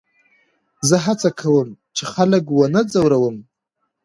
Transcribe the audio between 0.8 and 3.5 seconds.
زه هڅه کوم، چي خلک و نه ځوروم.